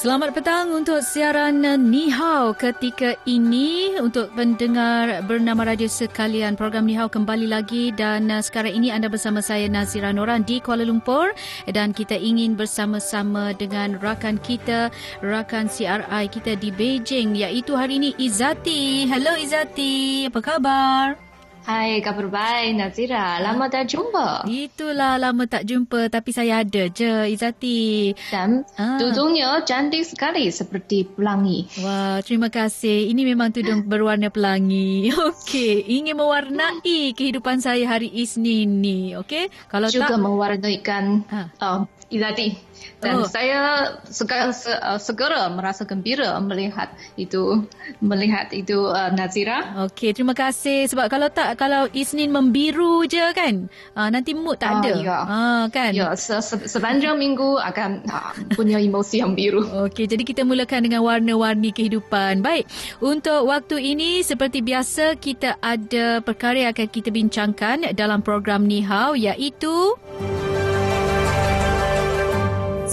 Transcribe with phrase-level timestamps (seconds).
[0.00, 6.56] Selamat petang untuk siaran Ni Hao ketika ini untuk pendengar bernama radio sekalian.
[6.56, 10.56] Program Ni Hao kembali lagi dan uh, sekarang ini anda bersama saya Nazira Noran di
[10.56, 11.36] Kuala Lumpur
[11.68, 14.88] dan kita ingin bersama-sama dengan rakan kita,
[15.20, 19.04] rakan CRI kita di Beijing iaitu hari ini Izati.
[19.04, 21.29] Hello Izati, apa khabar?
[21.60, 23.36] Hai, kabar baik Nazira.
[23.36, 24.48] Lama tak jumpa.
[24.48, 28.16] Itulah lama tak jumpa tapi saya ada je Izati.
[28.32, 28.96] Dan ah.
[28.96, 31.68] tudungnya cantik sekali seperti pelangi.
[31.84, 33.12] Wah, terima kasih.
[33.12, 35.12] Ini memang tudung berwarna pelangi.
[35.30, 39.12] Okey, ingin mewarnai kehidupan saya hari Isnin ni.
[39.20, 40.16] Okey, kalau Juga tak...
[40.16, 41.40] Juga mewarnaikan ha.
[41.60, 42.70] uh, Izati.
[43.00, 43.28] Dan oh.
[43.28, 47.64] saya segera, uh, segera merasa gembira melihat itu
[48.00, 49.88] melihat itu uh, Nazira.
[49.88, 54.84] Okey, terima kasih sebab kalau tak kalau Isnin membiru je kan, uh, nanti mood tak
[54.84, 54.92] ada.
[54.92, 55.18] Uh, ya.
[55.24, 55.90] Uh, kan?
[55.96, 59.64] Ya, se- se- sepanjang minggu akan uh, punya emosi yang biru.
[59.88, 62.44] Okey, jadi kita mulakan dengan warna-warni kehidupan.
[62.44, 62.68] Baik,
[63.00, 68.84] untuk waktu ini seperti biasa kita ada perkara yang akan kita bincangkan dalam program Ni
[68.84, 69.96] Hao iaitu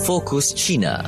[0.07, 1.03] Fokus China.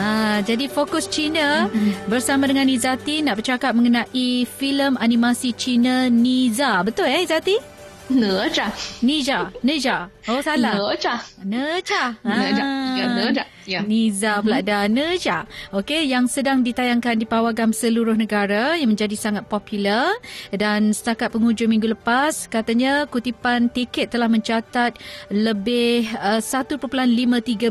[0.00, 2.08] Ha, jadi Fokus China mm-hmm.
[2.08, 6.80] bersama dengan Izati nak bercakap mengenai filem animasi China Niza.
[6.80, 7.60] Betul eh Izati?
[8.08, 8.72] Neja.
[9.04, 9.52] Nija.
[9.60, 10.08] Neja.
[10.32, 10.80] Oh salah.
[10.80, 11.28] Neja.
[11.44, 12.16] Neja.
[12.24, 12.64] Neja.
[12.96, 13.44] Ya, Neja.
[13.64, 13.80] Ya.
[13.80, 14.92] Niza pula mm-hmm.
[14.92, 15.48] Neja.
[15.72, 20.12] Okey, yang sedang ditayangkan di pawagam seluruh negara yang menjadi sangat popular
[20.52, 25.00] dan setakat penghujung minggu lepas katanya kutipan tiket telah mencatat
[25.32, 26.76] lebih uh, 1.53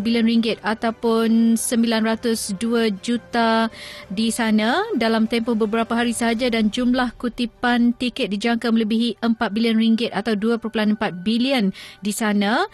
[0.01, 3.69] bilion ringgit ataupun 902 juta
[4.09, 9.77] di sana dalam tempoh beberapa hari sahaja dan jumlah kutipan tiket dijangka melebihi 4 bilion
[9.77, 11.69] ringgit atau 2.4 bilion
[12.01, 12.65] di sana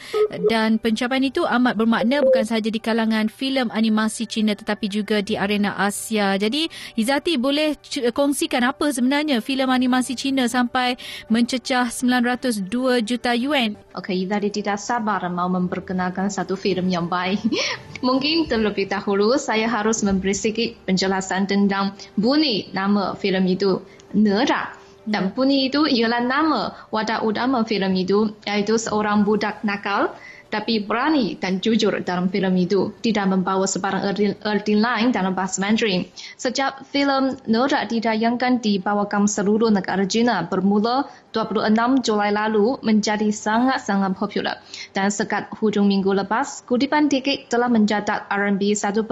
[0.48, 5.26] dan pencapaian itu amat bermakna bukan sahaja di kalangan rancangan filem animasi Cina tetapi juga
[5.26, 6.38] di arena Asia.
[6.38, 7.74] Jadi Izati boleh
[8.14, 10.94] kongsikan apa sebenarnya filem animasi Cina sampai
[11.34, 13.74] mencecah 902 juta yuan?
[13.98, 17.42] Okey, Izati tidak sabar mau memperkenalkan satu filem yang baik.
[18.08, 23.82] Mungkin terlebih dahulu saya harus memberi sedikit penjelasan tentang bunyi nama filem itu.
[24.14, 24.78] Nera.
[25.10, 30.14] Dan bunyi itu ialah nama wadah utama filem itu iaitu seorang budak nakal
[30.50, 36.10] tapi berani dan jujur dalam filem itu tidak membawa sebarang erti lain dalam bahasa Mandarin.
[36.36, 44.18] Sejak filem Nora ditayangkan di bawah seluruh negara China bermula 26 Julai lalu menjadi sangat-sangat
[44.18, 44.58] popular.
[44.98, 49.06] Dan sekat hujung minggu lepas, kutipan tiket telah mencatat RMB 1.53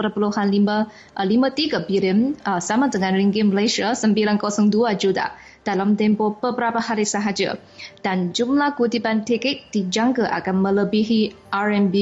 [1.86, 7.60] bilion uh, sama dengan ringgit Malaysia 902 juta dalam tempoh beberapa hari sahaja.
[8.00, 11.96] Dan jumlah kutipan tiket dijangka akan melebihi RMB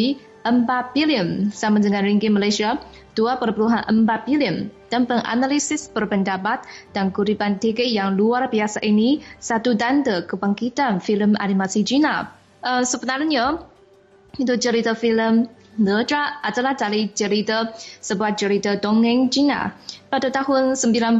[0.45, 1.49] 4 bilion.
[1.49, 2.77] Sama dengan ringgit Malaysia
[3.17, 3.89] 2.4
[4.29, 4.69] bilion.
[4.93, 6.61] Dan penganalisis berpendapat
[6.93, 12.29] dan kutipan tiket yang luar biasa ini satu tanda kebangkitan filem animasi China.
[12.61, 13.65] Uh, sebenarnya
[14.37, 19.75] itu cerita filem Neja adalah dari cerita sebuah cerita dongeng China
[20.07, 21.19] pada tahun 19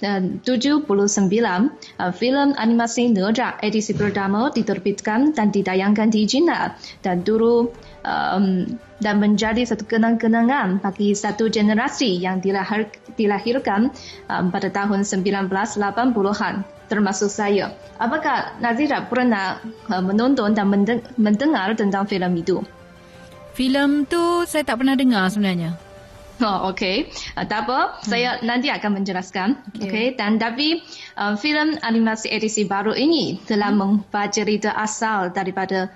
[0.00, 6.72] 79 uh, filem animasi Naja edisi pertama diterbitkan dan ditayangkan di China
[7.04, 7.68] dan dulu
[8.04, 8.64] um,
[9.00, 13.92] dan menjadi satu kenang-kenangan bagi satu generasi yang dilahir, dilahirkan
[14.28, 16.54] um, pada tahun 1980-an
[16.90, 17.76] termasuk saya.
[18.00, 20.66] Apakah Nazira pernah uh, menonton dan
[21.16, 22.64] mendengar tentang filem itu?
[23.54, 25.89] Filem tu saya tak pernah dengar sebenarnya.
[26.48, 27.12] Oh, okay.
[27.36, 28.08] Uh, tak apa, hmm.
[28.08, 29.48] saya nanti akan menjelaskan.
[29.76, 29.84] Okay.
[29.84, 30.06] okay.
[30.16, 30.80] Dan tapi
[31.20, 33.78] uh, filem animasi edisi baru ini telah hmm.
[33.78, 35.92] mengubah cerita asal daripada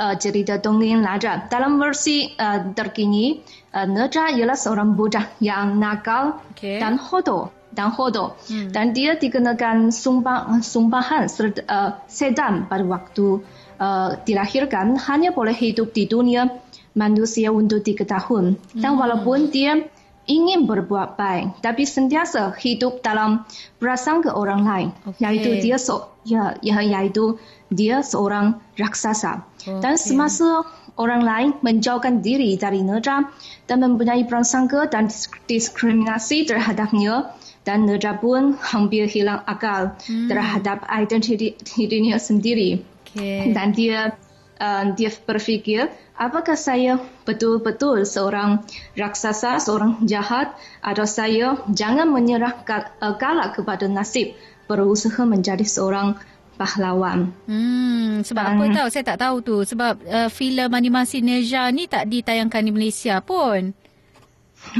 [0.00, 1.46] uh, cerita dongeng Raja.
[1.52, 3.44] Dalam versi uh, terkini,
[3.76, 6.80] uh, Raja ialah seorang budak yang nakal okay.
[6.80, 8.38] dan hodoh dan hodoh.
[8.46, 8.70] Hmm.
[8.70, 13.42] Dan dia dikenakan sumpah, sumpahan serta, uh, sedang pada waktu
[13.82, 16.46] uh, dilahirkan hanya boleh hidup di dunia
[16.94, 18.56] manusia untuk tiga tahun.
[18.72, 19.00] Dan hmm.
[19.02, 19.86] walaupun dia
[20.24, 23.44] ingin berbuat baik, tapi sentiasa hidup dalam
[23.76, 24.88] prasangka orang lain.
[25.12, 25.20] Okay.
[25.20, 27.36] Yaitu dia so, ya, ya, yaitu
[27.68, 29.44] dia seorang raksasa.
[29.60, 29.84] Okay.
[29.84, 30.64] Dan semasa
[30.96, 33.28] orang lain menjauhkan diri dari Nera
[33.68, 35.12] dan mempunyai prasangka dan
[35.50, 37.34] diskriminasi terhadapnya,
[37.68, 40.32] dan Nera pun hampir hilang akal hmm.
[40.32, 42.80] terhadap identiti dirinya sendiri.
[43.12, 43.52] Okay.
[43.52, 44.16] Dan dia
[44.64, 46.96] uh, dia berfikir apakah saya
[47.28, 48.64] betul-betul seorang
[48.96, 54.32] raksasa, seorang jahat atau saya jangan menyerah uh, kalah kepada nasib
[54.64, 56.16] berusaha menjadi seorang
[56.54, 57.34] pahlawan.
[57.50, 61.90] Hmm, sebab Dan, apa tahu saya tak tahu tu sebab uh, filem animasi Neja ni
[61.90, 63.74] tak ditayangkan di Malaysia pun.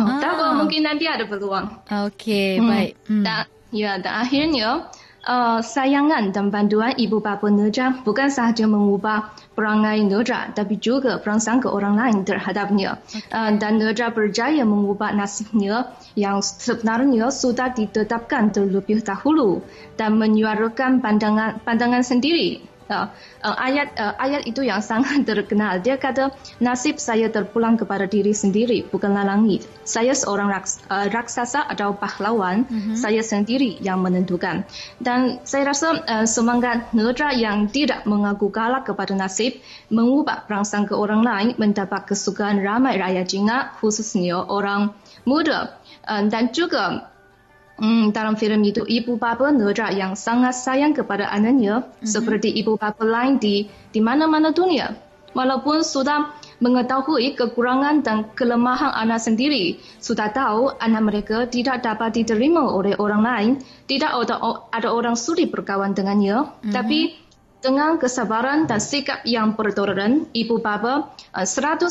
[0.00, 0.16] Oh, ah.
[0.16, 0.32] Tak
[0.64, 1.68] mungkin nanti ada peluang.
[2.08, 2.68] Okey, hmm.
[2.70, 2.92] baik.
[3.04, 3.24] Hmm.
[3.26, 4.88] Dan, ya, dan akhirnya
[5.24, 11.64] uh, sayangan dan bantuan ibu bapa Neja bukan sahaja mengubah perangai Neja tapi juga perasaan
[11.64, 13.00] ke orang lain terhadapnya.
[13.08, 13.24] Okay.
[13.32, 19.64] Uh, dan Neja berjaya mengubah nasibnya yang sebenarnya sudah ditetapkan terlebih dahulu
[19.96, 23.08] dan menyuarakan pandangan pandangan sendiri Uh,
[23.40, 25.80] uh, ayat uh, ayat itu yang sangat terkenal.
[25.80, 29.64] Dia kata nasib saya terpulang kepada diri sendiri, bukanlah langit.
[29.88, 32.96] Saya seorang raks, uh, raksasa atau pahlawan, mm-hmm.
[33.00, 34.68] saya sendiri yang menentukan.
[35.00, 40.92] Dan saya rasa uh, semangat nedra yang tidak mengaku kalah kepada nasib, mengubah perasaan ke
[40.92, 44.92] orang lain, mendapat kesukaan ramai rakyat Cina, khususnya orang
[45.24, 45.80] muda.
[46.04, 47.13] Uh, dan juga
[47.74, 52.06] Hmm, dalam filem itu ibu bapa Nera yang sangat sayang kepada anaknya mm-hmm.
[52.06, 54.94] seperti ibu bapa lain di di mana-mana dunia.
[55.34, 56.30] Walaupun sudah
[56.62, 63.22] mengetahui kekurangan dan kelemahan anak sendiri, sudah tahu anak mereka tidak dapat diterima oleh orang
[63.26, 63.52] lain,
[63.90, 64.38] tidak ada,
[64.70, 66.70] ada orang sudi berkawan dengannya, mm-hmm.
[66.70, 67.18] tapi
[67.64, 71.88] dengan kesabaran dan sikap yang bertoleran, ibu bapa uh, 100%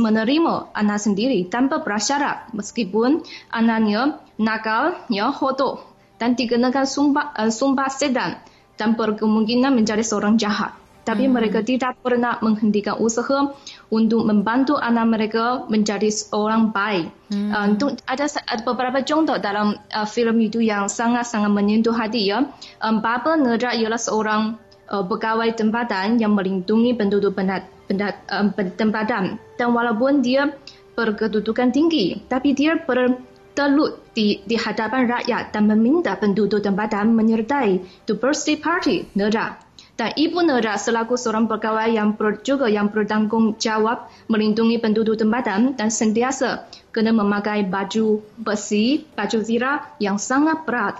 [0.00, 3.20] menerima anak sendiri tanpa bersyarat meskipun
[3.52, 5.84] anaknya nakal, ya, hodoh
[6.16, 8.40] dan dikenakan sumpah, uh, sumpah sedan
[8.80, 10.72] dan berkemungkinan menjadi seorang jahat.
[11.02, 11.34] Tapi hmm.
[11.34, 13.52] mereka tidak pernah menghentikan usaha
[13.90, 17.10] untuk membantu anak mereka menjadi seorang baik.
[17.28, 17.76] Hmm.
[17.76, 22.32] Uh, ada, ada beberapa contoh dalam uh, filem itu yang sangat-sangat menyentuh hati.
[22.32, 22.48] Ya.
[22.80, 29.40] Um, Bapa Nera ialah seorang uh, pegawai tempatan yang melindungi penduduk pendat, pendat, um, tempatan.
[29.56, 30.52] Dan walaupun dia
[30.92, 33.16] berkedudukan tinggi, tapi dia ber,
[33.52, 39.60] telut di, di hadapan rakyat dan meminta penduduk tempatan menyertai The Birthday Party Nera.
[39.92, 45.92] Dan Ibu Nera selaku seorang pegawai yang ber, juga yang bertanggungjawab melindungi penduduk tempatan dan
[45.92, 46.64] sentiasa
[46.96, 50.96] kena memakai baju besi, baju zira yang sangat berat.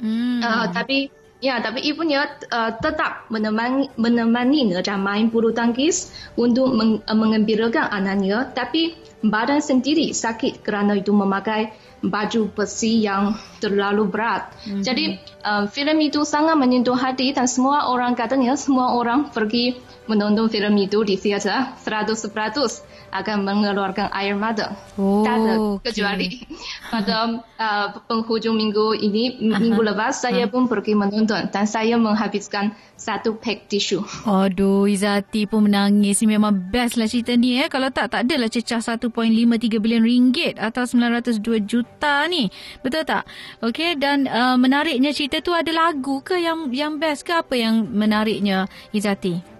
[0.00, 0.40] Hmm.
[0.40, 7.02] Uh, tapi Ya, tapi ibunya uh, tetap menemani, menemani Nera main bulu tangkis untuk meng,
[7.02, 8.46] uh, mengembirakan anaknya.
[8.54, 8.94] Tapi
[9.26, 14.50] badan sendiri sakit kerana itu memakai baju besi yang terlalu berat.
[14.66, 14.82] Mm-hmm.
[14.82, 15.04] Jadi,
[15.46, 19.78] uh, filem itu sangat menyentuh hati dan semua orang katanya semua orang pergi
[20.10, 22.34] menonton filem itu di teater 100%
[23.12, 24.72] akan mengeluarkan air mata.
[24.96, 25.54] Oh, tak ada
[25.84, 26.42] kecuali
[26.92, 33.36] pada uh, penghujung minggu ini, minggu lepas saya pun pergi menonton dan saya menghabiskan satu
[33.36, 34.00] pack tisu.
[34.24, 36.24] Aduh, Izati pun menangis.
[36.24, 37.68] Memang best lah cerita ni eh.
[37.68, 41.91] Kalau tak, tak adalah cecah 1.53 bilion ringgit atau 902 juta
[42.30, 42.48] ni.
[42.80, 43.28] Betul tak?
[43.60, 47.86] Okey, dan uh, menariknya cerita tu ada lagu ke yang yang best ke apa yang
[47.86, 49.52] menariknya Izati?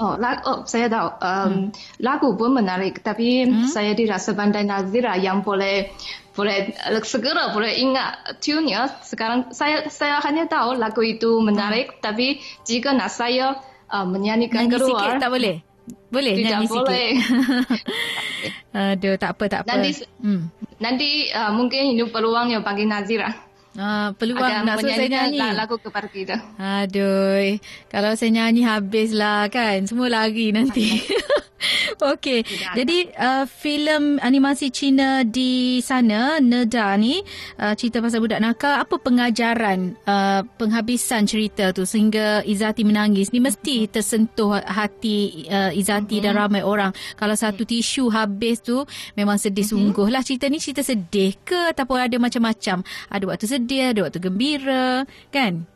[0.00, 1.08] Oh, lag, oh saya tahu.
[1.20, 1.64] Um, hmm.
[2.00, 3.68] Lagu pun menarik, tapi hmm?
[3.68, 5.92] saya tidak sepandai Nazira yang boleh
[6.32, 6.72] boleh
[7.04, 8.88] segera boleh ingat tune-nya.
[9.04, 12.00] Sekarang saya saya hanya tahu lagu itu menarik, hmm.
[12.00, 13.60] tapi jika nak saya
[13.92, 15.56] uh, menyanyikan nyanyi keluar, sikit tak boleh.
[16.10, 17.10] Boleh tidak nyanyi boleh.
[17.14, 17.80] sikit.
[18.94, 19.70] Aduh, tak apa, tak apa.
[19.74, 19.90] Nanti,
[20.22, 20.42] hmm.
[20.78, 23.30] nanti uh, mungkin ini peluang yang bagi Nazira.
[23.78, 25.38] Ah, peluang Akan nak suruh saya nyanyi.
[25.54, 26.36] lagu kepada kita.
[26.58, 29.86] Aduh, kalau saya nyanyi habislah kan.
[29.86, 30.86] Semua lari nanti.
[32.12, 32.44] Okey.
[32.74, 37.20] Jadi uh, filem animasi Cina di sana Neda ni
[37.60, 43.40] uh, cerita pasal budak nakal apa pengajaran uh, penghabisan cerita tu sehingga Izati menangis ni
[43.42, 46.24] mesti tersentuh hati uh, Izati uh-huh.
[46.24, 46.40] dan mhm.
[46.40, 46.92] ramai orang.
[47.16, 48.82] Kalau satu tisu habis tu
[49.14, 49.76] memang sedih uh-huh.
[49.76, 52.82] sungguh lah cerita ni cerita sedih ke ataupun ada macam-macam.
[53.12, 55.68] Ada waktu sedih, ada waktu gembira, kan?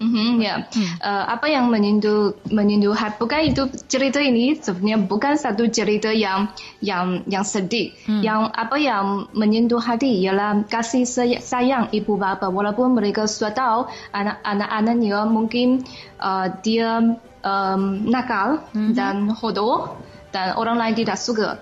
[0.00, 0.96] Mm-hmm, ya, hmm.
[1.04, 6.48] uh, apa yang menyentuh menyentuh hati bukan itu cerita ini sebenarnya bukan satu cerita yang
[6.80, 7.92] yang yang sedih.
[8.08, 8.24] Hmm.
[8.24, 11.04] Yang apa yang menyentuh hati ialah kasih
[11.36, 13.80] sayang ibu bapa walaupun mereka sudah tahu
[14.16, 15.84] anak-anak-anaknya mungkin
[16.16, 18.96] uh, dia um, nakal hmm.
[18.96, 20.00] dan hodoh
[20.32, 21.60] dan orang lain tidak suka,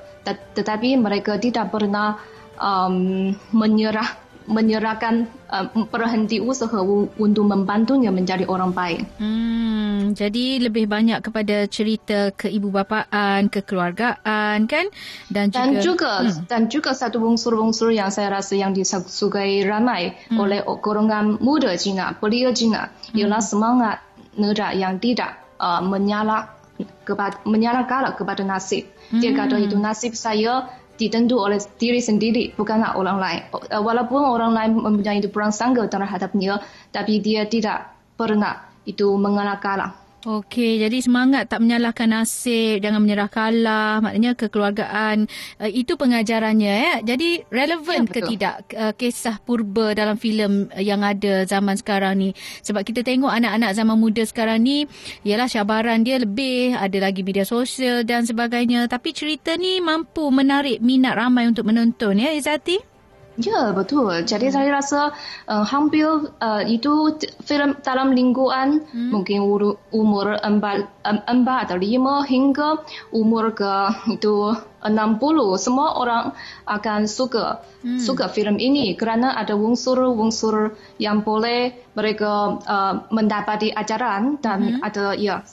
[0.55, 2.23] tetapi mereka tidak pernah
[2.55, 6.81] um, menyerah menyerahkan uh, berhenti usaha
[7.21, 9.05] untuk membantunya menjadi orang baik.
[9.21, 14.89] Hmm, jadi lebih banyak kepada cerita keibubapaan, kekeluargaan kan
[15.29, 16.49] dan juga dan juga, hmm.
[16.49, 20.41] dan juga satu unsur-unsur yang saya rasa yang disukai ramai hmm.
[20.41, 23.21] oleh golongan muda Cina, belia Cina hmm.
[23.21, 24.01] ialah semangat
[24.35, 26.57] negara yang tidak uh, menyalak
[27.05, 28.87] kepada menyalahkan kepada nasib.
[29.11, 29.39] Dia Hmm.
[29.41, 33.41] kata itu nasib saya ditentu oleh diri sendiri, bukanlah orang lain.
[33.55, 36.59] Uh, Walaupun orang lain mempunyai prasangka terhadapnya,
[36.91, 40.08] tapi dia tidak pernah itu mengalah kalah.
[40.29, 45.25] Okey, jadi semangat tak menyalahkan nasib, jangan menyerah kalah, maknanya kekeluargaan.
[45.57, 46.69] Uh, itu pengajarannya.
[46.69, 46.97] Eh?
[47.01, 52.31] Jadi relevan Ya, ke tidak uh, kisah purba dalam filem yang ada zaman sekarang ni?
[52.61, 54.85] Sebab kita tengok anak-anak zaman muda sekarang ni,
[55.25, 58.85] ialah cabaran dia lebih, ada lagi media sosial dan sebagainya.
[58.85, 62.98] Tapi cerita ni mampu menarik minat ramai untuk menonton ya Izati?
[63.39, 64.27] Ya, betul.
[64.27, 65.15] Jadi saya rasa
[65.47, 66.11] uh, hampir
[66.43, 67.15] uh, itu
[67.47, 69.15] filem dalam lingkungan hmm.
[69.15, 72.83] mungkin umur, umur empat, em- empat atau lima hingga
[73.15, 75.55] umur ke itu enam puluh.
[75.55, 76.35] Semua orang
[76.67, 78.03] akan suka hmm.
[78.03, 84.83] suka filem ini kerana ada unsur-unsur yang boleh mereka uh, mendapati ajaran dan hmm.
[84.83, 85.47] ada ya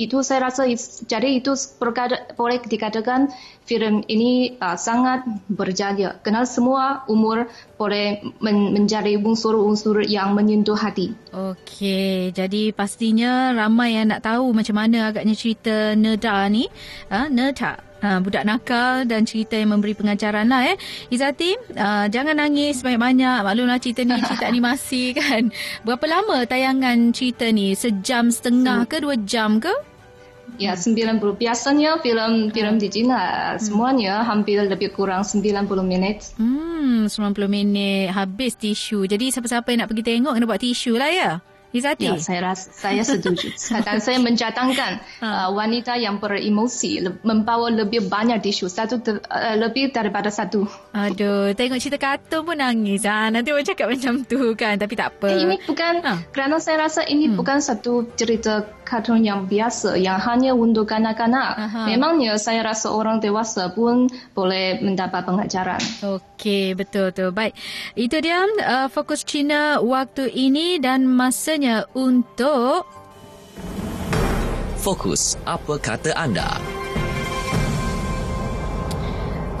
[0.00, 0.64] itu saya rasa
[1.04, 3.28] jadi itu berkata, boleh dikatakan
[3.68, 5.22] filem ini uh, sangat
[5.52, 7.46] berjaya kerana semua umur
[7.76, 11.12] boleh men- mencari unsur-unsur yang menyentuh hati.
[11.32, 16.66] Okey, jadi pastinya ramai yang nak tahu macam mana agaknya cerita Neda ni.
[17.12, 17.91] Ha, Neda.
[18.02, 20.76] Ha, budak nakal dan cerita yang memberi pengajaran lah eh.
[21.06, 23.46] Izati, uh, jangan nangis banyak-banyak.
[23.46, 25.54] Maklumlah cerita ni cerita animasi kan.
[25.86, 27.78] Berapa lama tayangan cerita ni?
[27.78, 29.70] Sejam setengah ke dua jam ke?
[30.60, 36.34] Ya, 90 biasanya filem filem di China semuanya hampir lebih kurang 90 minit.
[36.36, 38.12] Hmm, 90 minit.
[38.12, 39.08] Habis tisu.
[39.08, 41.30] Jadi siapa-siapa yang nak pergi tengok kena buat tisu lah ya?
[41.72, 42.04] Izati?
[42.04, 43.48] Ya, saya rasa saya setuju.
[43.86, 49.56] Dan saya mencatatkan uh, wanita yang beremosi le- membawa lebih banyak tisu, satu ter- uh,
[49.56, 50.68] lebih daripada satu.
[50.92, 53.02] Aduh, tengok cerita kartun pun nangis.
[53.02, 54.76] Ha, nanti orang cakap macam tu kan.
[54.76, 55.28] Tapi tak apa.
[55.28, 56.12] Eh, ini bukan Ha.
[56.28, 61.56] kerana saya rasa ini bukan satu cerita kartun yang biasa yang hanya untuk kanak-kanak.
[61.56, 61.88] Aha.
[61.88, 65.80] Memangnya saya rasa orang dewasa pun boleh mendapat pengajaran.
[66.04, 67.32] Okey, betul tu.
[67.32, 67.56] Baik.
[67.96, 72.84] Itu dia uh, fokus Cina waktu ini dan masanya untuk
[74.82, 76.81] Fokus, apa kata anda?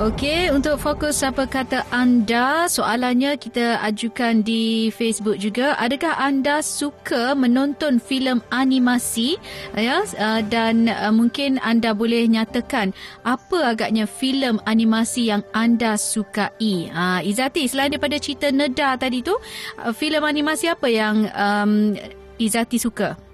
[0.02, 5.78] Okey, untuk fokus apa kata anda, soalannya kita ajukan di Facebook juga.
[5.78, 9.38] Adakah anda suka menonton filem animasi?
[9.78, 12.90] Ya, uh, dan uh, mungkin anda boleh nyatakan
[13.22, 16.90] apa agaknya filem animasi yang anda sukai.
[16.90, 21.94] Uh, Izati, selain daripada cerita Neda tadi tu, uh, filem animasi apa yang um,
[22.42, 23.31] Izati suka?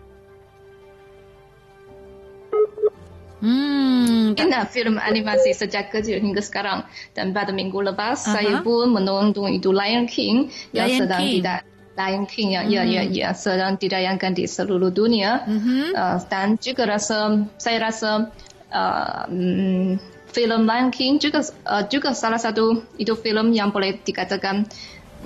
[3.38, 6.83] Hmm, Indah filem animasi sejak kecil hingga sekarang.
[7.14, 8.35] Dan pada minggu lepas, Aha.
[8.35, 11.35] saya pun menonton itu Lion King yang Lion sedang King.
[11.38, 11.59] tidak
[11.99, 15.42] Lion King ya, ya, ya, ya, sedang ditayangkan di seluruh dunia.
[15.47, 15.95] Mhm.
[15.95, 18.30] Uh, dan juga rasa, saya rasa
[18.71, 19.99] uh, mm,
[20.30, 24.66] filem Lion King juga uh, juga salah satu itu filem yang boleh dikatakan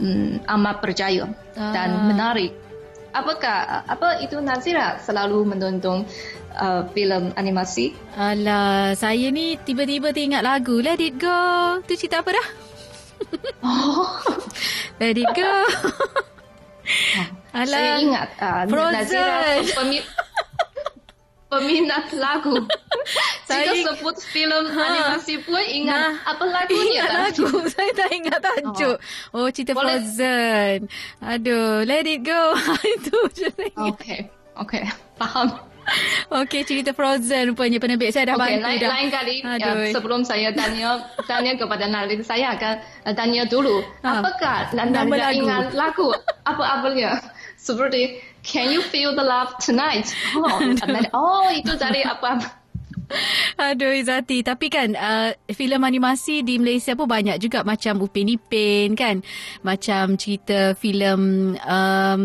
[0.01, 1.73] mm, amat berjaya Ah.
[1.77, 2.57] dan menarik.
[3.13, 6.09] Apakah apa itu Nazira selalu menonton
[6.55, 7.93] uh, filem animasi?
[8.13, 11.41] Alah, saya ni tiba-tiba teringat lagu Let It Go.
[11.83, 12.49] Tu cerita apa dah?
[13.61, 14.09] Oh,
[15.01, 15.53] Let It Go.
[17.53, 17.69] Alah.
[17.69, 18.97] saya ingat uh, Frozen.
[18.97, 20.07] Nazira pemi-
[21.51, 22.57] peminat lagu.
[23.45, 27.47] Saya- Jika sebut filem animasi pun ingat Nah, apa lagunya Ingat lagu.
[27.69, 28.97] Saya tak ingat tajuk.
[29.31, 30.01] Oh, cerita Boleh.
[30.01, 30.79] Frozen.
[31.21, 32.57] Aduh, Let It Go.
[32.97, 33.69] Itu je saya.
[33.85, 34.21] Okey,
[34.59, 34.83] okey,
[35.15, 35.53] faham.
[36.43, 38.91] Okey, cerita Frozen rupanya penerbit saya dah Okey, bantu lain, dah.
[38.91, 42.75] lain kali ya, sebelum saya tanya tanya kepada Nalit, saya akan
[43.09, 43.83] uh, tanya dulu.
[44.05, 44.23] Ha.
[44.23, 45.13] Apakah lagu.
[45.37, 46.09] ingat lagu
[46.47, 47.21] apa-apanya?
[47.59, 50.11] Seperti Can You Feel the Love Tonight?
[50.35, 50.59] Oh,
[51.19, 52.63] oh itu dari apa-apa.
[53.61, 58.97] Aduh Izati Tapi kan uh, filem animasi di Malaysia pun banyak juga Macam Upin Ipin
[58.97, 59.21] kan
[59.61, 62.23] Macam cerita filem um,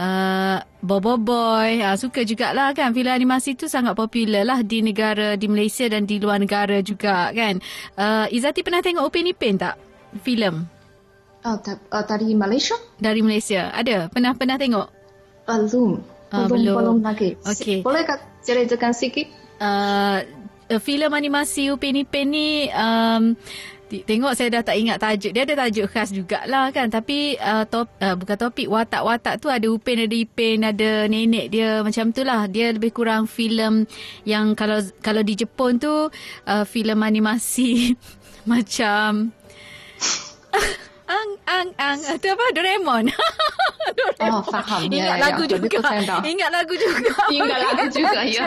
[0.00, 5.36] uh, Bobo Boy uh, Suka jugalah kan Filem animasi tu sangat popular lah Di negara
[5.36, 7.60] Di Malaysia dan di luar negara juga kan
[8.00, 9.76] uh, Izati pernah tengok Upin Ipin tak?
[10.24, 10.64] Filem
[11.40, 12.76] Oh, ta- uh, dari Malaysia?
[12.96, 14.08] dari Malaysia Ada?
[14.08, 14.88] Pernah pernah tengok?
[15.44, 16.00] Belum.
[16.30, 16.76] Ah, belum, belum.
[16.78, 17.34] belum lagi.
[17.42, 17.82] Okey.
[17.82, 19.26] Bolehkah ceritakan sikit?
[19.58, 20.22] uh,
[20.78, 23.34] filem animasi Upin Ipin ni um,
[23.90, 27.90] tengok saya dah tak ingat tajuk dia ada tajuk khas jugalah kan tapi uh, top,
[27.98, 32.46] uh, bukan topik watak-watak tu ada Upin ada Ipin ada nenek dia macam tu lah
[32.46, 33.84] dia lebih kurang filem
[34.22, 36.08] yang kalau kalau di Jepun tu
[36.46, 37.98] uh, filem animasi
[38.50, 39.34] macam
[41.10, 43.04] ang ang ang itu apa Doraemon.
[43.98, 44.30] Doraemon.
[44.30, 44.86] Oh, faham.
[44.86, 45.58] Ingat ya, lagu ya.
[45.58, 45.78] juga.
[46.22, 47.14] Ingat lagu juga.
[47.34, 48.46] Ingat lagu juga ya.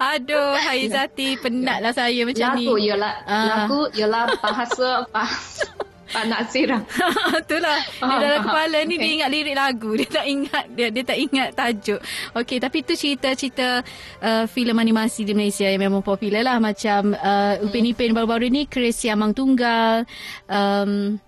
[0.00, 2.66] Aduh, Hai Zati penatlah saya macam lagu, ni.
[2.66, 3.46] Lagu ialah uh.
[3.52, 5.68] lagu ialah bahasa bahasa
[6.10, 6.82] Pak Nasir lah.
[7.44, 7.78] Itulah.
[8.02, 9.02] Dia dalam kepala ni okay.
[9.06, 9.90] dia ingat lirik lagu.
[9.94, 12.00] Dia tak ingat dia, dia tak ingat tajuk.
[12.34, 13.86] Okey, tapi tu cerita-cerita
[14.18, 16.58] uh, filem animasi di Malaysia yang memang popular lah.
[16.58, 20.02] Macam uh, Upin Ipin baru-baru ni, Chris Yamang Tunggal.
[20.50, 21.22] Um,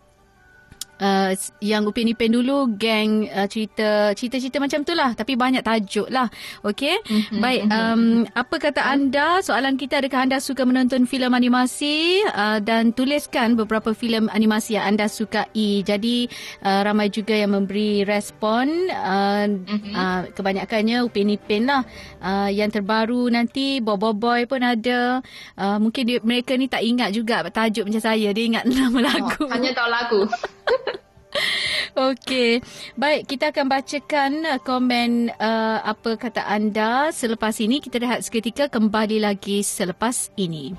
[1.02, 5.18] Uh, yang Upin Ipin dulu geng uh, cerita cerita-cerita macam tu lah.
[5.18, 6.30] Tapi banyak tajuk lah.
[6.62, 7.02] Okey?
[7.02, 8.02] Mm-hmm, baik um,
[8.38, 9.42] apa kata anda?
[9.42, 12.22] Soalan kita adakah anda suka menonton filem animasi?
[12.30, 15.82] Uh, dan tuliskan beberapa filem animasi yang anda sukai.
[15.82, 16.30] Jadi
[16.62, 19.94] uh, ramai juga yang memberi respon uh, mm-hmm.
[19.98, 21.82] uh, kebanyakannya Upin Ipin lah.
[22.22, 25.18] Uh, yang terbaru nanti Bobo Boy pun ada.
[25.58, 28.30] Uh, mungkin dia, mereka ni tak ingat juga tajuk macam saya.
[28.30, 29.42] Dia ingat nama lagu.
[29.42, 30.22] Oh, hanya tahu lagu
[32.12, 32.60] Okey.
[32.96, 37.80] Baik, kita akan bacakan uh, komen uh, apa kata anda selepas ini.
[37.80, 40.72] Kita rehat seketika kembali lagi selepas ini.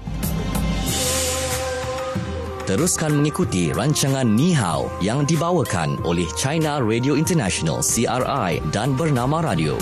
[2.64, 9.76] Teruskan mengikuti rancangan Ni Hao yang dibawakan oleh China Radio International CRI dan Bernama Radio.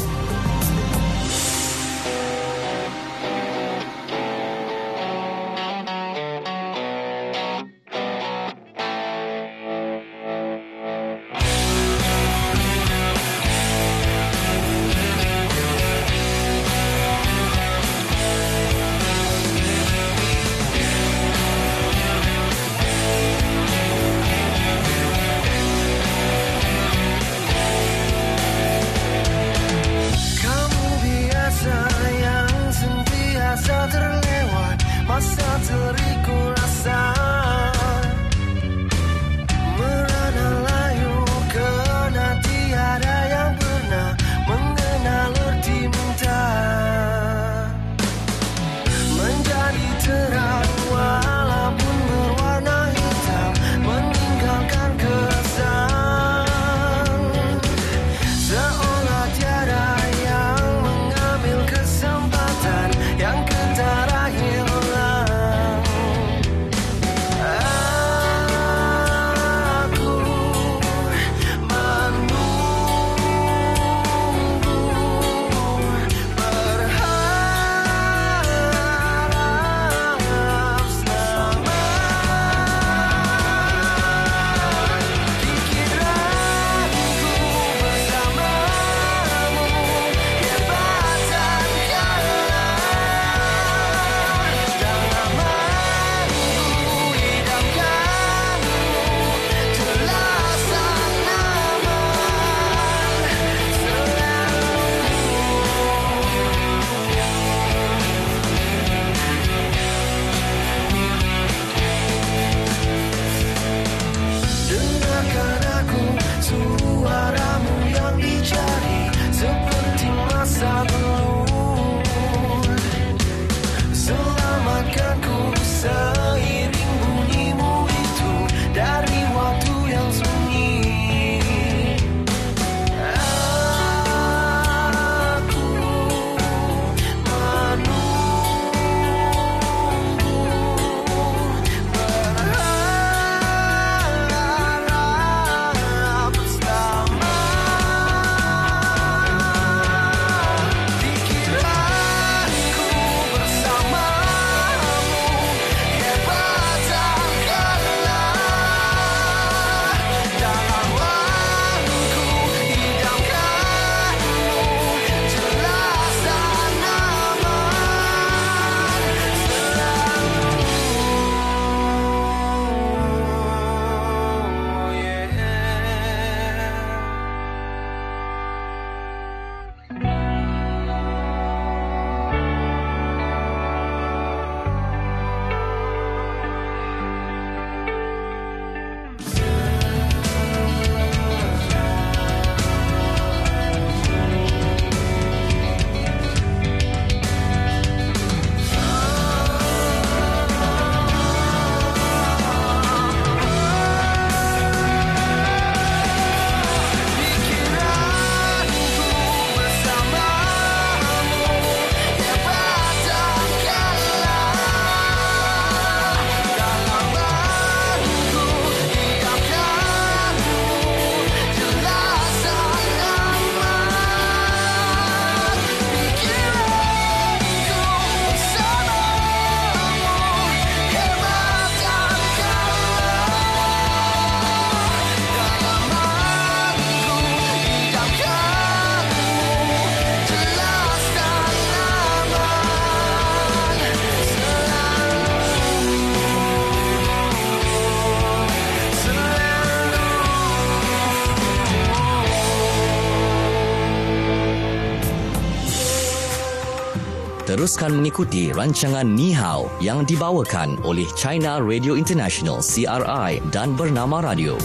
[257.72, 264.60] Teruskan mengikuti rancangan Ni Hao yang dibawakan oleh China Radio International CRI dan Bernama Radio.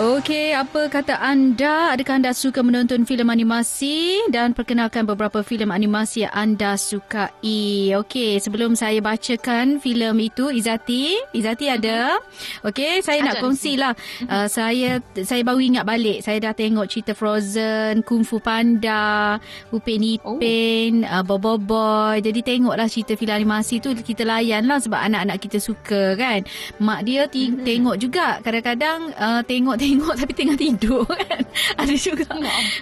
[0.00, 1.92] Okey, apa kata anda?
[1.92, 7.92] Adakah anda suka menonton filem animasi dan perkenalkan beberapa filem animasi yang anda sukai?
[7.92, 12.16] Okey, sebelum saya bacakan filem itu, Izati, Izati ada?
[12.64, 13.28] Okey, saya ada.
[13.28, 13.92] nak kongsilah.
[14.24, 16.24] Uh, saya saya baru ingat balik.
[16.24, 19.36] Saya dah tengok cerita Frozen, Kung Fu Panda,
[19.68, 21.12] Upin Ipin, oh.
[21.12, 22.24] uh, Bobo Boy.
[22.24, 26.40] Jadi tengoklah cerita filem animasi tu kita layanlah sebab anak-anak kita suka kan.
[26.80, 27.68] Mak dia t- mm-hmm.
[27.68, 28.40] tengok juga.
[28.40, 31.42] Kadang-kadang uh, tengok tengok tapi tengah tidur kan.
[31.80, 32.30] Ada juga.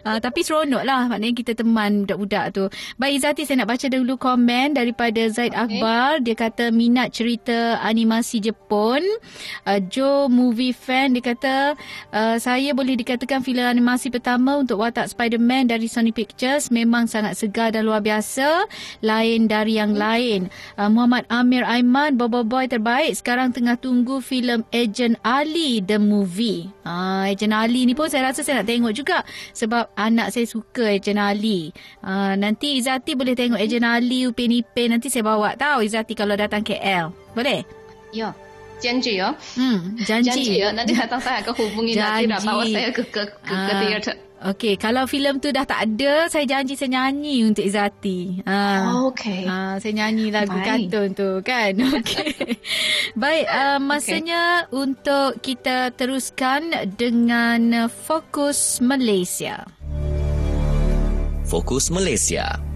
[0.04, 1.08] Uh, tapi seronok lah.
[1.08, 2.64] Maknanya kita teman budak-budak tu.
[3.00, 5.80] Baik Zati saya nak baca dulu komen daripada Zaid okay.
[5.80, 6.20] Akbar.
[6.20, 9.00] Dia kata minat cerita animasi Jepun.
[9.64, 11.16] Uh, Joe movie fan.
[11.16, 11.54] Dia kata
[12.12, 16.68] uh, saya boleh dikatakan filem animasi pertama untuk watak Spider-Man dari Sony Pictures.
[16.68, 18.68] Memang sangat segar dan luar biasa.
[19.00, 20.00] Lain dari yang hmm.
[20.00, 20.40] lain.
[20.76, 22.20] Uh, Muhammad Amir Aiman.
[22.20, 23.16] Bobo Boy terbaik.
[23.16, 26.77] Sekarang tengah tunggu filem Agent Ali The Movie.
[26.88, 29.20] Uh, Ejen Ali ni pun saya rasa saya nak tengok juga
[29.52, 31.68] sebab anak saya suka Ejen Ali.
[32.00, 34.96] Uh, nanti Izati boleh tengok Ejen Ali, Upin Ipin.
[34.96, 37.12] Nanti saya bawa tahu Izati kalau datang KL.
[37.36, 37.60] Boleh?
[38.16, 38.32] Ya.
[38.78, 39.34] Janji ya.
[39.58, 40.30] Hmm, janji.
[40.32, 40.70] Janji ya.
[40.72, 42.30] Nanti datang saya akan hubungi janji.
[42.30, 44.14] nanti bawa saya ke ke ke, ke uh, theater.
[44.38, 48.38] Okey, kalau filem tu dah tak ada, saya janji saya nyanyi untuk Izati.
[48.46, 48.86] Ha.
[48.94, 49.42] Oh, okey.
[49.50, 50.66] Ha, saya nyanyi lagu Baik.
[50.66, 51.74] kartun tu kan.
[51.98, 52.54] Okey.
[53.18, 54.78] Baik, uh, masanya okay.
[54.78, 59.66] untuk kita teruskan dengan Fokus Malaysia.
[61.42, 62.67] Fokus Malaysia.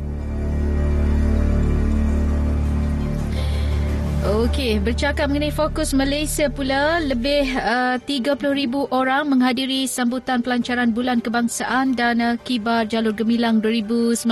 [4.23, 8.39] Okey, bercakap mengenai fokus Malaysia pula, lebih uh, 30,000
[8.95, 14.23] orang menghadiri sambutan pelancaran Bulan Kebangsaan dan uh, Kibar Jalur Gemilang 2019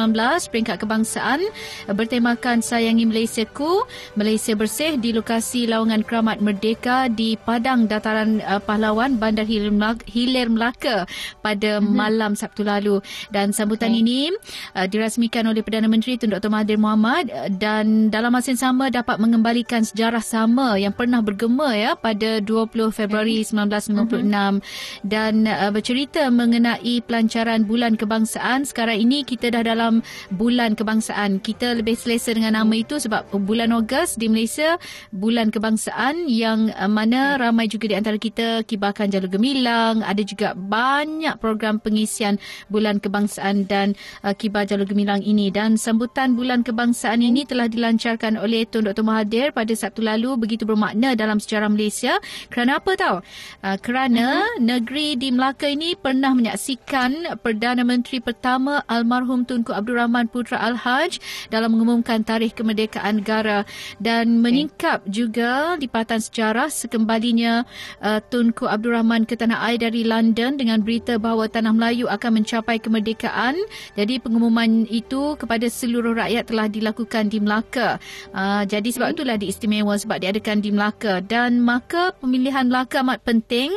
[0.46, 3.82] peringkat kebangsaan uh, bertemakan Sayangi Malaysia Ku,
[4.14, 10.06] Malaysia Bersih di lokasi Lawangan Keramat Merdeka di Padang Dataran uh, Pahlawan Bandar Hilir Melaka,
[10.06, 11.10] Hilir Melaka
[11.42, 11.90] pada mm-hmm.
[11.90, 13.02] malam Sabtu lalu
[13.34, 14.06] dan sambutan okay.
[14.06, 14.30] ini
[14.78, 16.46] uh, dirasmikan oleh Perdana Menteri Tun Dr.
[16.46, 21.24] Mahathir Mohamad uh, dan dalam masa yang sama dapat mengembalikan merupakan sejarah sama yang pernah
[21.24, 24.60] bergema ya pada 20 Februari 1956 uh-huh.
[25.08, 30.04] dan uh, bercerita mengenai pelancaran bulan kebangsaan sekarang ini kita dah dalam
[30.36, 31.40] bulan kebangsaan.
[31.40, 34.76] Kita lebih selesa dengan nama itu sebab bulan Ogos di Malaysia
[35.16, 40.52] bulan kebangsaan yang uh, mana ramai juga di antara kita kibarkan jalur gemilang ada juga
[40.52, 42.36] banyak program pengisian
[42.68, 45.48] bulan kebangsaan dan uh, kibar jalur gemilang ini.
[45.48, 50.34] Dan sambutan bulan kebangsaan ini telah dilancarkan oleh Tun Dr Mahathir pada pada Sabtu lalu
[50.34, 52.18] begitu bermakna dalam sejarah Malaysia.
[52.50, 53.22] Kerana apa tahu?
[53.62, 54.58] Uh, kerana uh-huh.
[54.58, 61.22] negeri di Melaka ini pernah menyaksikan Perdana Menteri pertama almarhum Tunku Abdul Rahman Putra Al-Haj
[61.54, 63.62] dalam mengumumkan tarikh kemerdekaan negara
[64.02, 67.62] dan menyingkap juga lipatan sejarah sekembalinya
[68.02, 72.42] uh, Tunku Abdul Rahman ke tanah air dari London dengan berita bahawa tanah Melayu akan
[72.42, 73.54] mencapai kemerdekaan.
[73.94, 78.02] Jadi pengumuman itu kepada seluruh rakyat telah dilakukan di Melaka.
[78.34, 81.20] Uh, jadi sebab itulah di istimewa sebab diadakan di Melaka.
[81.20, 83.68] Dan maka pemilihan Melaka amat penting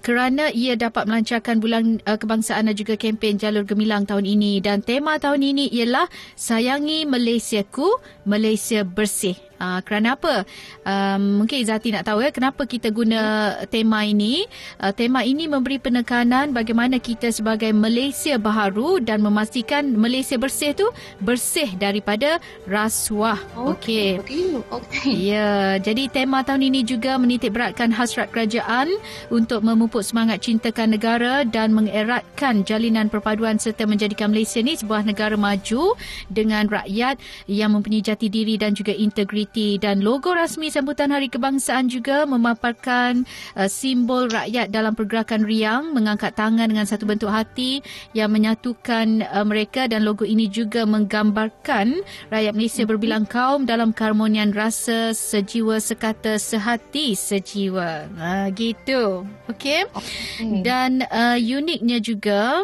[0.00, 4.64] kerana ia dapat melancarkan bulan uh, kebangsaan dan juga kempen jalur gemilang tahun ini.
[4.64, 10.48] Dan tema tahun ini ialah sayangi Malaysiaku Malaysia bersih Uh, kerana apa?
[10.88, 14.48] Um, mungkin Izati nak tahu ya kenapa kita guna tema ini.
[14.80, 20.88] Uh, tema ini memberi penekanan bagaimana kita sebagai Malaysia baharu dan memastikan Malaysia bersih tu
[21.20, 23.36] bersih daripada rasuah.
[23.52, 24.24] Okey.
[24.24, 24.64] Okey.
[24.64, 25.12] Okay.
[25.28, 28.88] Ya, jadi tema tahun ini juga menitik beratkan hasrat kerajaan
[29.28, 35.36] untuk memupuk semangat cintakan negara dan mengeratkan jalinan perpaduan serta menjadikan Malaysia ni sebuah negara
[35.36, 35.92] maju
[36.32, 41.26] dengan rakyat yang mempunyai jati diri dan juga integriti Unity dan logo rasmi sambutan Hari
[41.26, 43.26] Kebangsaan juga memaparkan
[43.58, 47.82] uh, simbol rakyat dalam pergerakan riang mengangkat tangan dengan satu bentuk hati
[48.14, 51.98] yang menyatukan uh, mereka dan logo ini juga menggambarkan
[52.30, 58.06] rakyat Malaysia berbilang kaum dalam keharmonian rasa sejiwa sekata sehati sejiwa.
[58.14, 59.26] Uh, gitu.
[59.50, 59.82] Okey.
[59.90, 60.62] Okay.
[60.62, 62.62] Dan uh, uniknya juga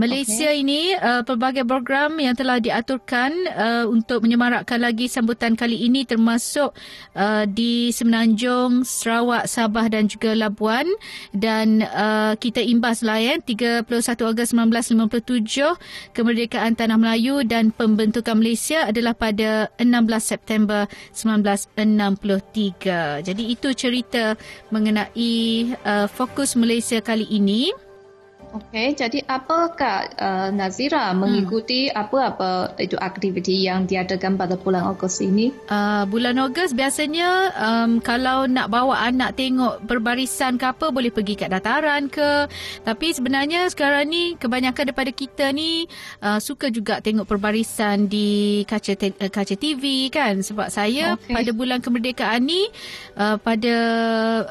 [0.00, 0.64] Malaysia okay.
[0.64, 6.72] ini uh, pelbagai program yang telah diaturkan uh, untuk menyemarakkan lagi sambutan kali ini termasuk
[7.12, 10.88] uh, di Semenanjung, Sarawak, Sabah dan juga Labuan
[11.36, 13.84] dan uh, kita imbas layan 31
[14.24, 19.84] Ogos 1957 kemerdekaan Tanah Melayu dan pembentukan Malaysia adalah pada 16
[20.16, 23.28] September 1963.
[23.28, 24.32] Jadi itu cerita
[24.72, 27.89] mengenai uh, fokus Malaysia kali ini.
[28.50, 31.94] Okey, jadi apakah uh, Nazira mengikuti hmm.
[31.94, 35.54] apa-apa itu aktiviti yang diadakan pada bulan Ogos ini?
[35.70, 41.38] Uh, bulan Ogos biasanya um, kalau nak bawa anak tengok berbarisan ke apa boleh pergi
[41.38, 42.50] kat dataran ke.
[42.82, 45.86] Tapi sebenarnya sekarang ni kebanyakan daripada kita ni
[46.18, 51.38] uh, suka juga tengok berbarisan di kaca te- uh, kaca TV kan sebab saya okay.
[51.38, 52.66] pada bulan kemerdekaan ni
[53.14, 53.74] uh, pada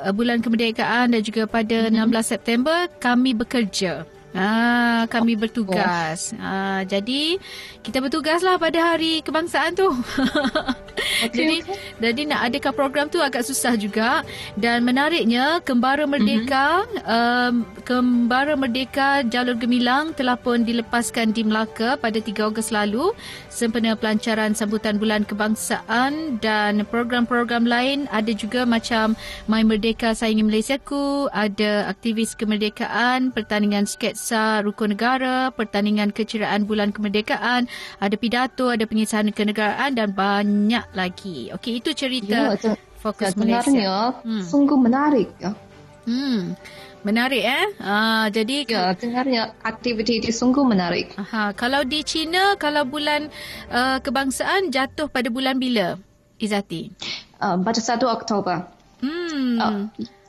[0.08, 2.16] uh, bulan kemerdekaan dan juga pada mm-hmm.
[2.16, 3.89] 16 September kami bekerja
[4.34, 6.38] Ah, kami bertugas.
[6.38, 7.42] Ah, jadi
[7.82, 9.90] kita bertugaslah pada hari kebangsaan tu.
[11.20, 11.78] Okay, jadi okay.
[12.00, 14.24] jadi nak adakan program tu agak susah juga
[14.56, 17.08] dan menariknya Kembara Merdeka mm-hmm.
[17.08, 23.12] um, Kembara Merdeka Jalur Gemilang telah pun dilepaskan di Melaka pada 3 Ogos lalu
[23.52, 29.16] sempena pelancaran sambutan bulan kebangsaan dan program-program lain ada juga macam
[29.48, 33.88] My Merdeka Sayangi Malaysiaku, ada aktivis kemerdekaan, pertandingan
[34.20, 37.72] sketsa rukun negara, pertandingan keceriaan bulan kemerdekaan,
[38.04, 41.56] ada pidato, ada pengisahan kenegaraan dan banyak lagi.
[41.56, 44.12] Okey, itu cerita ya, fokus Malaysia.
[44.28, 44.44] Hmm.
[44.44, 45.32] sungguh menarik.
[45.40, 45.56] Ya.
[46.04, 46.60] Hmm.
[47.00, 47.68] Menarik eh.
[47.80, 51.16] Ah, jadi ya, dengarnya aktiviti itu sungguh menarik.
[51.16, 53.32] Aha, kalau di China kalau bulan
[53.72, 55.96] uh, kebangsaan jatuh pada bulan bila?
[56.44, 56.92] Izati.
[57.40, 58.68] Uh, pada 1 Oktober.
[59.00, 59.56] Hmm.
[59.56, 59.80] Uh,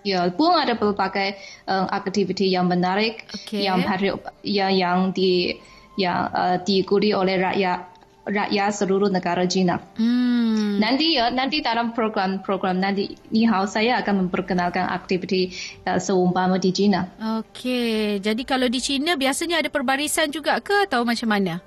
[0.07, 1.37] ya, pun ada pelbagai
[1.69, 3.65] uh, aktiviti yang menarik okay.
[3.65, 5.57] yang hari ya, yang di
[5.99, 7.91] yang uh, diikuti oleh rakyat
[8.31, 9.81] rakyat seluruh negara China.
[9.97, 10.79] Hmm.
[10.79, 15.53] Nanti ya, nanti dalam program-program nanti ni hao saya akan memperkenalkan aktiviti
[15.89, 17.09] uh, seumpama di China.
[17.41, 21.61] Okey, jadi kalau di China biasanya ada perbarisan juga ke atau macam mana?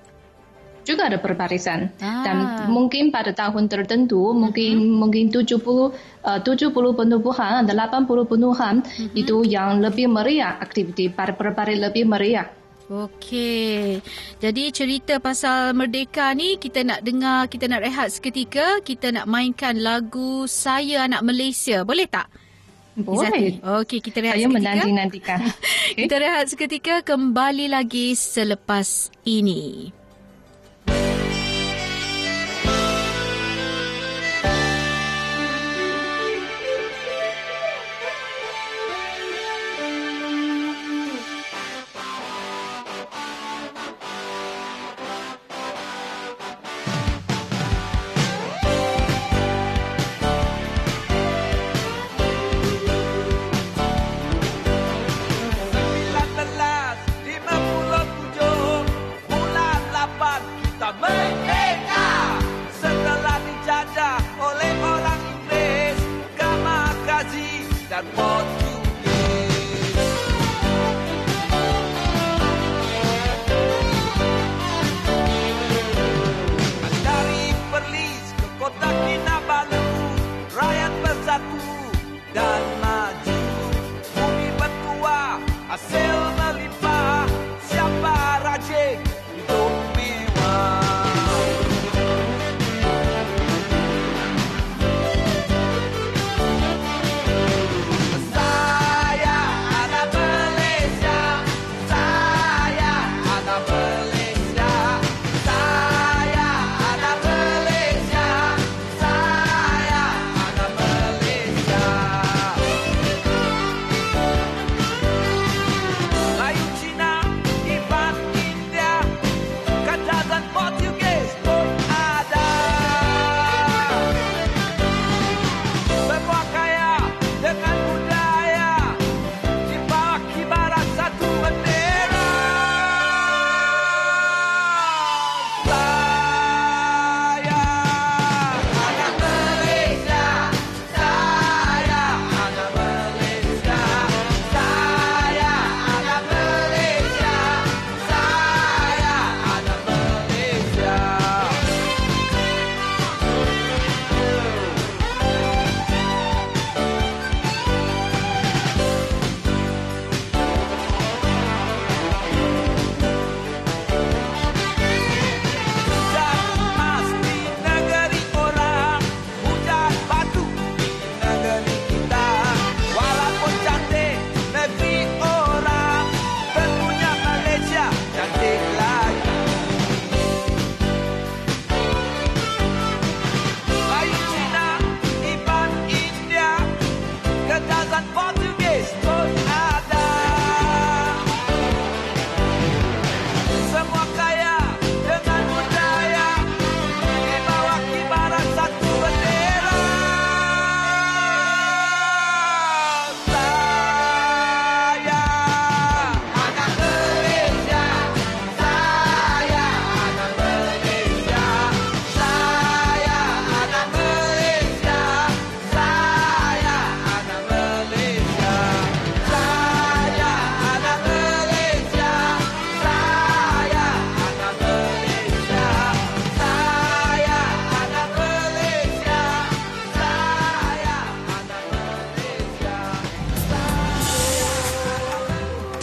[0.83, 2.27] Juga ada perbarisan ah.
[2.27, 4.99] dan mungkin pada tahun tertentu mungkin uh-huh.
[4.99, 9.15] mungkin 70 uh, 70 penubuhan dan 80 penubuhan uh-huh.
[9.15, 12.47] itu yang lebih meriah aktiviti pada perbarisan lebih meriah.
[12.91, 14.03] Okey.
[14.43, 19.79] Jadi cerita pasal Merdeka ni kita nak dengar, kita nak rehat seketika, kita nak mainkan
[19.79, 21.87] lagu Saya Anak Malaysia.
[21.87, 22.27] Boleh tak?
[22.93, 23.57] Boleh.
[23.81, 24.61] Okey, kita rehat Saya seketika.
[24.61, 25.39] Saya menanti-nantikan.
[26.05, 30.02] kita rehat seketika kembali lagi selepas ini.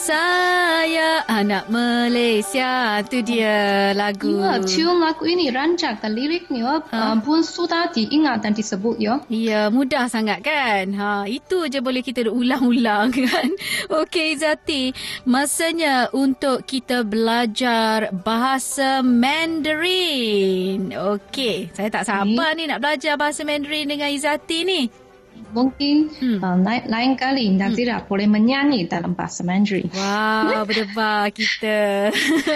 [0.00, 4.40] saya anak Malaysia tu dia lagu.
[4.40, 7.12] Ya, tune lagu ini rancak dan liriknya ha?
[7.12, 9.20] uh, pun sudah diingat dan disebut ya.
[9.28, 10.96] Ya, mudah sangat kan.
[10.96, 13.52] Ha, itu je boleh kita ulang-ulang kan.
[13.92, 14.96] Okey Zati,
[15.28, 20.96] masanya untuk kita belajar bahasa Mandarin.
[20.96, 25.09] Okey, saya tak sabar ni nak belajar bahasa Mandarin dengan Izati ni
[25.50, 26.38] mungkin hmm.
[26.38, 28.06] uh, lain, lain kali Nazira hmm.
[28.06, 29.90] boleh menyanyi dalam bahasa Mandarin.
[29.90, 32.10] Wow, berdebar kita.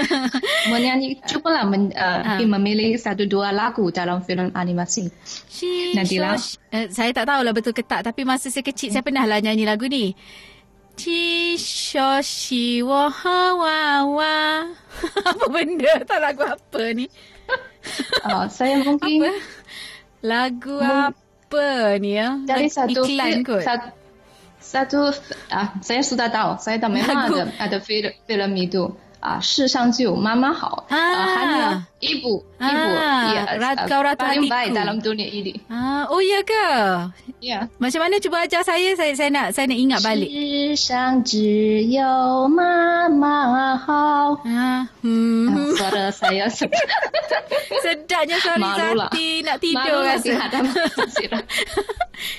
[0.72, 2.42] menyanyi, cubalah men, uh, ha.
[2.42, 5.10] memilih satu dua lagu dalam filem animasi.
[5.94, 6.38] Nadila.
[6.70, 8.94] Uh, saya tak tahulah betul ke tak, tapi masa saya kecil hmm.
[8.94, 10.14] saya pernah lah nyanyi lagu ni.
[10.94, 13.82] Chi sho shi wo ha wa
[14.14, 14.38] wa.
[15.34, 16.06] apa benda?
[16.06, 17.10] Tak lagu apa ni?
[18.22, 19.26] uh, saya mungkin...
[19.26, 19.32] Apa?
[20.24, 21.23] Lagu apa?
[21.44, 22.40] Apa ni ya?
[22.42, 23.62] Dari satu iklan kot.
[23.62, 23.88] Satu,
[24.58, 24.98] satu
[25.52, 26.50] ah, saya sudah tahu.
[26.58, 28.90] Saya tahu memang ada ada film film itu.
[29.23, 30.87] 啊，世上就有妈妈好。
[30.87, 32.87] 啊，hanya ibu, ibu.
[33.35, 35.59] Ya, rat kau ratu paling baik dalam dunia ini.
[35.67, 36.67] Ah, oh iya ke?
[37.43, 37.67] Ya.
[37.83, 38.95] Macam mana cuba ajar saya?
[38.95, 40.31] Saya saya nak saya nak ingat balik.
[40.31, 44.39] 世上只有妈妈好。
[44.47, 45.75] Ah, hmm.
[45.75, 48.71] Suara saya sedapnya suara
[49.11, 50.47] Zati nak tidur rasa.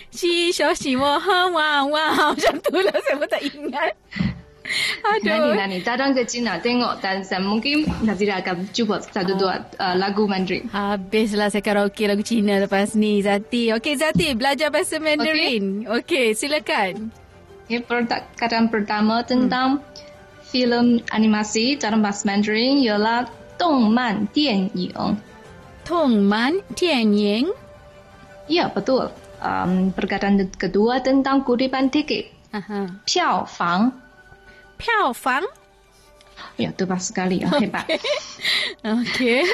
[0.09, 1.20] Si Shoshi wah
[1.53, 3.92] wah wah macam tu lah saya pun tak ingat.
[5.06, 5.54] Aduh.
[5.54, 5.78] Nani, nani.
[5.86, 10.65] Dadang kecil nak tengok dan mungkin nanti akan cuba satu dua uh, lagu Mandarin.
[10.73, 13.69] Habislah saya karaoke lagu Cina lepas ni, Zati.
[13.78, 14.34] Okey, Zati.
[14.34, 15.86] Belajar bahasa Mandarin.
[15.86, 17.13] Okey, okay, silakan.
[17.65, 20.45] Okay, perkataan pertama tentang hmm.
[20.49, 24.93] filem animasi dalam bahasa Mandarin ialah Dongman Dianying.
[25.86, 27.54] Dongman Dianying?
[28.45, 29.10] Ya, betul.
[29.41, 32.34] Um, perkataan kedua tentang kutipan tiket.
[32.54, 33.04] Aha.
[33.04, 34.05] Piao Fang.
[34.79, 35.42] 票房。
[36.57, 37.44] Ya, tepat sekali.
[37.44, 37.85] Oh, hebat.
[38.81, 39.44] Okey.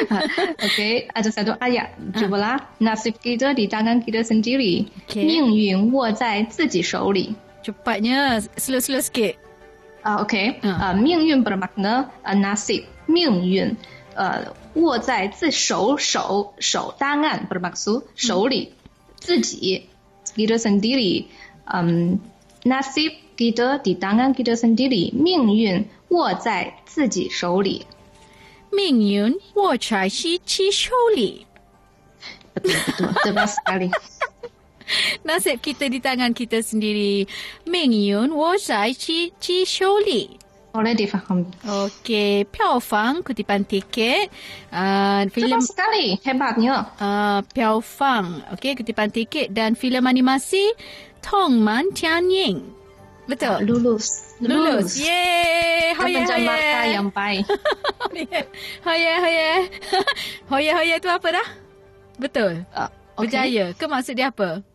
[0.58, 1.94] Okey, ada satu ayat.
[2.14, 2.62] Cubalah.
[2.78, 4.86] Nasib kita di tangan kita sendiri.
[5.06, 5.26] Okay.
[5.26, 7.34] 命运握在自己手里.
[7.62, 9.34] Cepatnya, slow-slow sikit.
[10.06, 10.62] Uh, Okey.
[10.62, 10.70] Uh.
[10.70, 12.86] Uh, 命运 bermakna uh, nasib.
[13.06, 13.76] 命运
[14.14, 18.76] uh, 握在自手手手 tangan bermaksud 手里、嗯、
[19.18, 19.88] 自己
[20.34, 21.26] kita sendiri
[21.70, 22.18] um,
[22.64, 27.86] nasib kita di tangan kita sendiri，命运握在自己手里。
[28.72, 31.46] 命运握在自己手里。
[32.54, 33.12] Betul, betul.
[33.24, 33.88] Tepat sekali.
[35.26, 37.28] Nasib kita di tangan kita sendiri.
[37.64, 40.38] 命运握在自己手里。
[40.76, 41.48] Boleh difahami.
[41.64, 44.28] Okey, 票房 kutipan tiket.
[44.68, 46.92] Uh, filem Cepat sekali, hebatnya.
[47.00, 50.60] Uh, 票房, okey, kutipan tiket dan filem animasi
[51.21, 52.59] Tong Man Tian Ying.
[53.29, 53.47] Betul.
[53.47, 54.35] Uh, lulus.
[54.41, 54.97] Lulus.
[54.97, 55.93] Yeay.
[55.95, 56.57] Hoye, hoye.
[56.97, 57.45] Yang baik.
[58.87, 59.49] hoye, hoye.
[60.51, 61.47] hoye, hoye tu apa dah?
[62.17, 62.65] Betul.
[62.73, 63.29] Uh, okay.
[63.29, 63.65] Berjaya.
[63.77, 64.65] Ke maksud dia apa?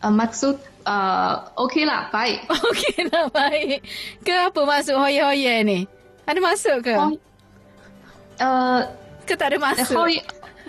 [0.00, 0.56] Uh, maksud
[0.88, 2.44] uh, okey lah, baik.
[2.68, 3.84] Okey lah, baik.
[4.24, 5.78] Ke apa maksud hoye-hoye ni?
[6.24, 6.96] Ada masuk ke?
[8.40, 8.80] Uh,
[9.28, 9.96] ke tak ada masuk?
[9.96, 10.20] Hoye,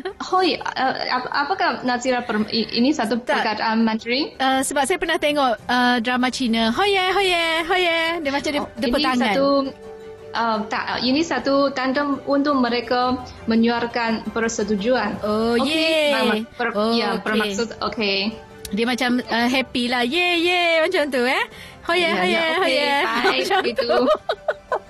[0.03, 0.93] Hoi, uh,
[1.31, 4.35] apakah Nazira per, ini satu perkataan Mandarin?
[4.35, 6.67] Uh, sebab saya pernah tengok uh, drama Cina.
[6.75, 7.99] Hoye, hoye, hoye.
[8.19, 9.27] Dia macam dia, oh, dia ini tangan.
[9.31, 9.47] Satu,
[10.35, 15.23] uh, tak, ini satu tanda untuk mereka menyuarakan persetujuan.
[15.23, 16.43] Oh, okay.
[16.43, 16.43] ye.
[16.59, 17.23] Per, oh, ya, okay.
[17.23, 18.35] bermaksud, okay.
[18.75, 20.03] Dia macam uh, happy lah.
[20.03, 21.43] Ye, ye, macam tu eh.
[21.87, 22.93] Hoye, ya, hoye, ya, okay, hoye.
[23.05, 23.89] Baik, itu.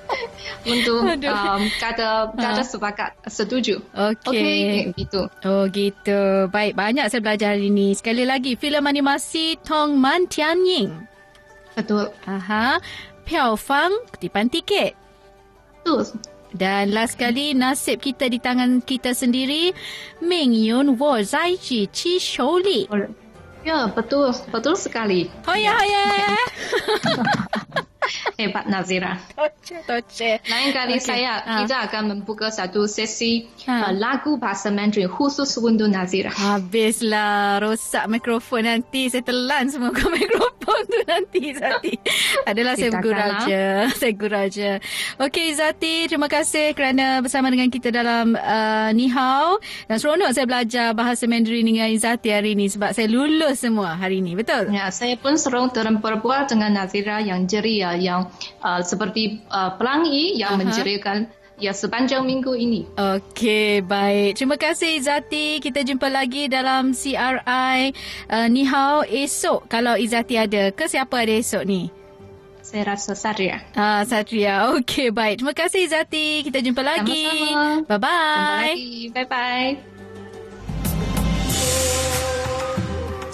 [0.66, 1.02] untuk
[1.32, 2.66] um, kata kata ha.
[2.66, 3.82] sepakat setuju.
[3.94, 4.32] Okey.
[4.32, 4.66] Okay,
[4.98, 5.28] gitu.
[5.46, 6.50] Oh gitu.
[6.50, 7.94] Baik, banyak saya belajar hari ini.
[7.94, 10.92] Sekali lagi, filem animasi Tong Man Tian Ying.
[11.76, 12.12] Betul.
[12.26, 12.80] Aha.
[13.26, 14.96] Piao Fang, kutipan tiket.
[15.82, 16.06] Betul.
[16.56, 19.76] Dan last sekali, nasib kita di tangan kita sendiri.
[20.24, 22.88] Ming Yun Wo Zai Ji Qi Shou Li.
[23.66, 24.32] Ya, betul.
[24.54, 25.28] Betul sekali.
[25.44, 26.06] Hoya, hoya.
[28.36, 29.16] Hebat Nazira.
[29.32, 30.44] Toce, toce.
[30.44, 31.08] Lain kali okay.
[31.08, 31.64] saya ha.
[31.64, 33.88] kita akan membuka satu sesi ha.
[33.88, 36.36] uh, lagu bahasa Mandarin khusus untuk Nazira.
[36.36, 39.08] Habislah rosak mikrofon nanti.
[39.08, 41.96] Saya telan semua ke mikrofon tu nanti Zati.
[42.44, 43.66] Adalah saya gurau je.
[44.04, 44.72] Saya gurau je.
[45.16, 49.64] Okey Zati, terima kasih kerana bersama dengan kita dalam uh, Nihao.
[49.88, 54.20] Dan seronok saya belajar bahasa Mandarin dengan Zati hari ini sebab saya lulus semua hari
[54.20, 54.36] ini.
[54.36, 54.76] Betul?
[54.76, 58.34] Ya, saya pun seronok dalam berbual dengan Nazira yang ceria yang yang
[58.66, 60.66] uh, seperti uh, pelangi yang uh-huh.
[60.66, 62.84] menceriakan ya sepanjang minggu ini.
[63.00, 64.36] Okey, baik.
[64.36, 65.64] Terima kasih Izati.
[65.64, 67.80] Kita jumpa lagi dalam CRI
[68.28, 70.74] uh, Nihao esok kalau Izati ada.
[70.74, 71.88] Ke siapa ada esok ni?
[72.66, 73.62] Saya rasa Satria.
[73.78, 74.74] Ah, Satria.
[74.74, 75.40] Okey, baik.
[75.40, 76.42] Terima kasih Izati.
[76.44, 77.30] Kita jumpa lagi.
[77.30, 77.86] Sama-sama.
[77.86, 78.34] Bye-bye.
[78.34, 78.96] Jumpa lagi.
[79.14, 79.95] Bye-bye.